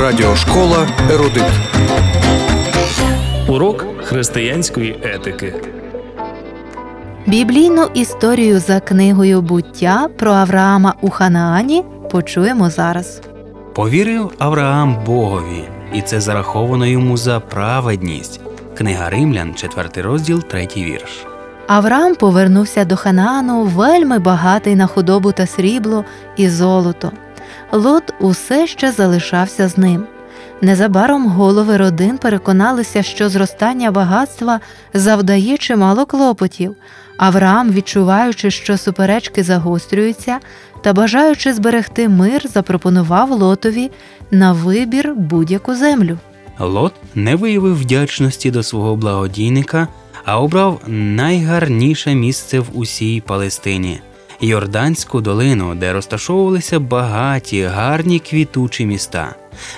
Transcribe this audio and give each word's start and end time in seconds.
Радіошкола 0.00 0.88
Ерудит. 1.10 1.44
Урок 3.48 3.84
християнської 4.02 5.00
етики. 5.02 5.54
Біблійну 7.26 7.86
історію 7.94 8.58
за 8.58 8.80
книгою 8.80 9.42
буття 9.42 10.08
про 10.18 10.32
Авраама 10.32 10.94
у 11.00 11.10
Ханаані 11.10 11.84
почуємо 12.10 12.70
зараз. 12.70 13.20
Повірив 13.74 14.32
Авраам 14.38 15.04
Богові, 15.06 15.64
і 15.94 16.02
це 16.02 16.20
зараховано 16.20 16.86
йому 16.86 17.16
за 17.16 17.40
праведність. 17.40 18.40
Книга 18.78 19.10
Римлян, 19.10 19.54
4 19.54 20.02
розділ, 20.02 20.42
3 20.42 20.68
вірш. 20.76 21.26
Авраам 21.66 22.14
повернувся 22.14 22.84
до 22.84 22.96
Ханаану 22.96 23.62
вельми 23.62 24.18
багатий 24.18 24.76
на 24.76 24.86
худобу 24.86 25.32
та 25.32 25.46
срібло 25.46 26.04
і 26.36 26.48
золото. 26.48 27.12
Лот 27.72 28.14
усе 28.20 28.66
ще 28.66 28.92
залишався 28.92 29.68
з 29.68 29.78
ним. 29.78 30.04
Незабаром 30.60 31.26
голови 31.26 31.76
родин 31.76 32.18
переконалися, 32.18 33.02
що 33.02 33.28
зростання 33.28 33.90
багатства 33.90 34.60
завдає 34.94 35.56
чимало 35.56 36.06
клопотів. 36.06 36.76
Авраам, 37.16 37.72
відчуваючи, 37.72 38.50
що 38.50 38.78
суперечки 38.78 39.42
загострюються, 39.42 40.38
та 40.82 40.92
бажаючи 40.92 41.52
зберегти 41.52 42.08
мир, 42.08 42.42
запропонував 42.48 43.30
Лотові 43.30 43.90
на 44.30 44.52
вибір 44.52 45.14
будь-яку 45.14 45.74
землю. 45.74 46.18
Лот 46.58 46.92
не 47.14 47.36
виявив 47.36 47.78
вдячності 47.80 48.50
до 48.50 48.62
свого 48.62 48.96
благодійника, 48.96 49.88
а 50.24 50.40
обрав 50.40 50.80
найгарніше 50.86 52.14
місце 52.14 52.60
в 52.60 52.66
усій 52.72 53.22
Палестині 53.26 54.00
Йорданську 54.40 55.20
долину, 55.20 55.74
де 55.74 55.92
розташовувалися 55.92 56.80
багаті, 56.80 57.62
гарні 57.62 58.18
квітучі 58.18 58.86
міста. 58.86 59.34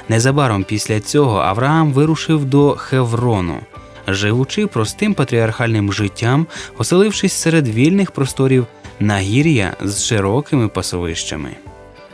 Незабаром 0.08 0.64
після 0.64 1.00
цього 1.00 1.38
Авраам 1.38 1.92
вирушив 1.92 2.44
до 2.44 2.70
Хеврону. 2.70 3.60
Живучи 4.08 4.66
простим 4.66 5.14
патріархальним 5.14 5.92
життям, 5.92 6.46
оселившись 6.78 7.32
серед 7.32 7.68
вільних 7.68 8.10
просторів 8.10 8.66
нагір'я 9.00 9.76
з 9.80 10.04
широкими 10.04 10.68
пасовищами. 10.68 11.50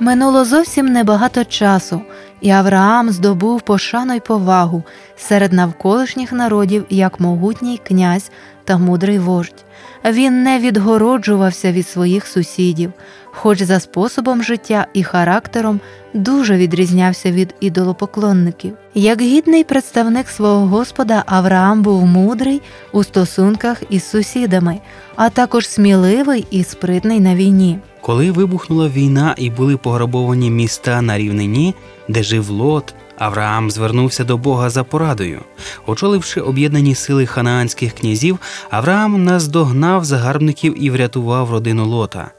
Минуло 0.01 0.45
зовсім 0.45 0.87
небагато 0.87 1.45
часу, 1.45 2.01
і 2.45 2.51
Авраам 2.51 3.11
здобув 3.11 3.63
пошану 3.63 4.15
й 4.15 4.21
повагу 4.21 4.83
серед 5.17 5.53
навколишніх 5.53 6.33
народів 6.33 6.85
як 6.91 7.21
могутній 7.21 7.81
князь 7.87 8.31
та 8.65 8.79
мудрий 8.79 9.19
вождь. 9.19 9.65
Він 10.05 10.43
не 10.43 10.59
відгороджувався 10.59 11.73
від 11.73 11.89
своїх 11.89 12.27
сусідів, 12.27 12.93
хоч 13.25 13.63
за 13.63 13.81
способом 13.81 14.43
життя 14.43 14.87
і 14.93 15.03
характером 15.03 15.81
дуже 16.15 16.57
відрізнявся 16.57 17.33
від 17.33 17.55
ідолопоклонників. 17.61 18.75
Як 18.95 19.21
гідний 19.21 19.65
представник 19.65 20.29
свого 20.29 20.67
Господа, 20.67 21.23
Авраам 21.27 21.83
був 21.83 22.07
мудрий 22.07 22.63
у 22.93 23.05
стосунках 23.05 23.83
із 23.91 24.05
сусідами, 24.05 24.81
а 25.17 25.31
також 25.31 25.69
сміливий 25.69 26.47
і 26.51 26.65
спритний 26.65 27.21
на 27.21 27.35
війні. 27.35 27.79
Коли 28.05 28.31
вибухнула 28.31 28.89
війна 28.89 29.35
і 29.39 29.51
були 29.51 29.77
пограбовані 29.77 30.51
міста 30.51 31.03
на 31.03 31.19
рівнині, 31.19 31.75
де 32.09 32.23
жив 32.23 32.51
Лот, 32.51 32.95
Авраам 33.19 33.71
звернувся 33.71 34.25
до 34.25 34.39
Бога 34.39 34.71
за 34.71 34.85
порадою. 34.85 35.41
Очоливши 35.87 36.41
об'єднані 36.41 36.95
сили 36.95 37.27
ханаанських 37.27 37.93
князів, 37.93 38.39
Авраам 38.71 39.25
наздогнав 39.25 40.05
загарбників 40.05 40.85
і 40.85 40.91
врятував 40.91 41.51
родину 41.51 41.87
Лота, 41.87 42.31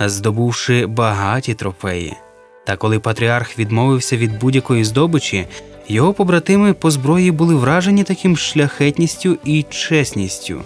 здобувши 0.00 0.86
багаті 0.86 1.54
трофеї. 1.54 2.14
Та 2.66 2.76
коли 2.76 2.98
патріарх 2.98 3.58
відмовився 3.58 4.16
від 4.16 4.38
будь-якої 4.38 4.84
здобичі, 4.84 5.46
його 5.88 6.12
побратими 6.12 6.72
по 6.72 6.90
зброї 6.90 7.30
були 7.30 7.54
вражені 7.54 8.04
таким 8.04 8.36
шляхетністю 8.36 9.36
і 9.44 9.62
чесністю. 9.62 10.60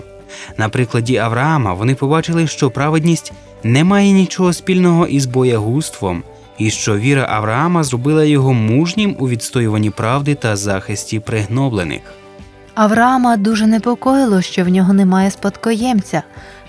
На 0.57 0.69
прикладі 0.69 1.17
Авраама 1.17 1.75
вони 1.75 1.95
побачили, 1.95 2.47
що 2.47 2.71
праведність 2.71 3.33
не 3.65 3.85
має 3.85 4.13
нічого 4.13 4.53
спільного 4.53 5.07
із 5.07 5.27
боягузтвом, 5.27 6.23
і 6.59 6.71
що 6.71 6.97
віра 6.97 7.27
Авраама 7.31 7.85
зробила 7.85 8.25
його 8.25 8.55
мужнім 8.55 9.17
у 9.19 9.29
відстоюванні 9.29 9.91
правди 9.91 10.35
та 10.35 10.57
захисті 10.57 11.21
пригноблених. 11.21 12.01
Авраама 12.75 13.37
дуже 13.37 13.67
непокоїло, 13.67 14.43
що 14.43 14.65
в 14.65 14.69
нього 14.69 14.93
немає 14.93 15.31
спадкоємця. 15.31 16.23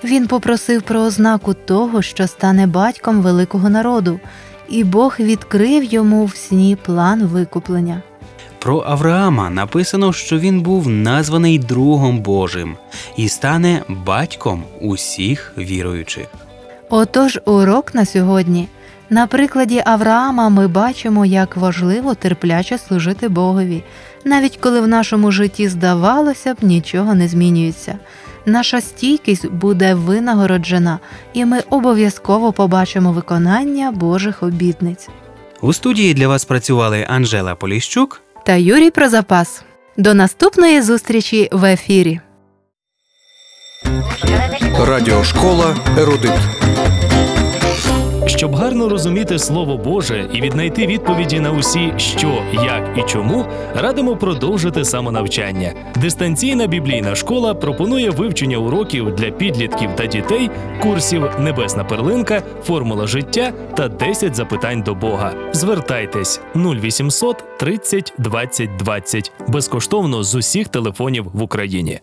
Він 0.04 0.28
попросив 0.28 0.81
про 0.81 1.00
ознаку 1.00 1.54
того, 1.54 2.02
що 2.02 2.28
стане 2.28 2.68
батьком 2.68 3.22
великого 3.22 3.70
народу, 3.70 4.20
і 4.70 4.84
Бог 4.84 5.16
відкрив 5.20 5.84
йому 5.84 6.25
в 6.25 6.36
сні 6.36 6.78
план 6.86 7.24
викуплення. 7.24 8.02
Про 8.60 8.84
Авраама 8.88 9.50
написано, 9.50 10.14
що 10.14 10.40
він 10.40 10.62
був 10.62 10.90
названий 10.90 11.60
другом 11.60 12.20
Божим 12.20 12.75
і 13.18 13.30
стане 13.30 13.81
батьком 13.90 14.64
усіх 14.81 15.54
віруючих. 15.58 16.28
Отож, 16.96 17.40
урок 17.46 17.96
на 17.96 18.06
сьогодні. 18.06 18.68
На 19.09 19.28
прикладі 19.28 19.81
Авраама 19.86 20.50
ми 20.50 20.68
бачимо, 20.68 21.26
як 21.26 21.58
важливо 21.58 22.16
терпляче 22.16 22.78
служити 22.78 23.30
Богові, 23.30 23.84
навіть 24.26 24.58
коли 24.58 24.81
в 24.81 24.88
нашому 24.88 25.31
житті 25.31 25.68
здавалося 25.68 26.54
б 26.54 26.58
нічого 26.62 27.16
не 27.16 27.28
змінюється. 27.28 28.00
Наша 28.46 28.81
стійкість 28.81 29.48
буде 29.50 29.94
винагороджена, 29.94 31.00
і 31.34 31.46
ми 31.46 31.59
обов'язково 31.70 32.54
побачимо 32.54 33.12
виконання 33.12 33.92
Божих 33.92 34.44
обітниць. 34.44 35.10
У 35.62 35.74
студії 35.74 36.14
для 36.14 36.28
вас 36.28 36.46
працювали 36.46 37.08
Анжела 37.10 37.56
Поліщук 37.56 38.22
Та 38.46 38.56
Юрій 38.56 38.90
про 38.90 39.10
запас. 39.10 39.64
До 39.98 40.14
наступної 40.14 40.81
зустрічі 40.81 41.50
в 41.52 41.66
ефірі. 41.66 42.20
Радіошкола 44.88 45.76
Ерудит. 45.98 46.32
Щоб 48.26 48.56
гарно 48.56 48.90
розуміти 48.90 49.40
Слово 49.40 49.78
Боже 49.78 50.30
і 50.34 50.42
віднайти 50.42 50.88
відповіді 50.88 51.40
на 51.40 51.52
усі, 51.52 51.94
що, 51.98 52.44
як 52.54 52.98
і 52.98 53.02
чому, 53.12 53.46
радимо 53.76 54.16
продовжити 54.16 54.86
самонавчання. 54.86 55.74
Дистанційна 55.96 56.68
біблійна 56.68 57.16
школа 57.16 57.54
пропонує 57.54 58.10
вивчення 58.10 58.58
уроків 58.58 59.16
для 59.16 59.32
підлітків 59.32 59.90
та 59.96 60.06
дітей, 60.06 60.50
курсів 60.82 61.30
Небесна 61.40 61.84
перлинка, 61.84 62.44
формула 62.64 63.08
життя 63.08 63.54
та 63.78 63.88
10 63.88 64.36
запитань 64.36 64.82
до 64.82 64.96
Бога. 64.96 65.34
Звертайтесь 65.54 66.42
0800 66.56 67.44
30 67.58 68.14
20 68.18 68.70
20 68.78 69.32
безкоштовно 69.48 70.24
з 70.24 70.36
усіх 70.36 70.68
телефонів 70.68 71.26
в 71.34 71.42
Україні. 71.42 72.00